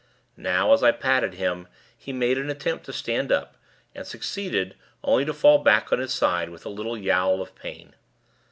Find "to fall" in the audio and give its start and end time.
5.25-5.59